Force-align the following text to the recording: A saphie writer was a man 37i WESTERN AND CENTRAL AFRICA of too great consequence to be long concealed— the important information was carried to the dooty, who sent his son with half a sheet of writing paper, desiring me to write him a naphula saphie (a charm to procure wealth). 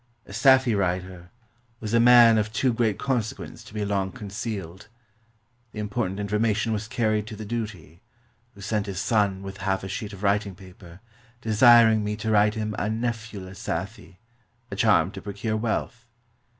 A 0.25 0.33
saphie 0.33 0.73
writer 0.75 1.29
was 1.79 1.93
a 1.93 1.99
man 1.99 2.37
37i 2.37 2.37
WESTERN 2.37 2.39
AND 2.39 2.39
CENTRAL 2.39 2.39
AFRICA 2.39 2.39
of 2.39 2.53
too 2.53 2.73
great 2.73 2.97
consequence 2.97 3.63
to 3.63 3.73
be 3.75 3.85
long 3.85 4.11
concealed— 4.11 4.87
the 5.73 5.79
important 5.79 6.19
information 6.19 6.73
was 6.73 6.87
carried 6.87 7.27
to 7.27 7.35
the 7.35 7.45
dooty, 7.45 8.01
who 8.55 8.61
sent 8.61 8.87
his 8.87 8.99
son 8.99 9.43
with 9.43 9.57
half 9.57 9.83
a 9.83 9.87
sheet 9.87 10.11
of 10.11 10.23
writing 10.23 10.55
paper, 10.55 11.01
desiring 11.41 12.03
me 12.03 12.15
to 12.15 12.31
write 12.31 12.55
him 12.55 12.73
a 12.79 12.87
naphula 12.89 13.55
saphie 13.55 14.17
(a 14.71 14.75
charm 14.75 15.11
to 15.11 15.21
procure 15.21 15.55
wealth). 15.55 16.07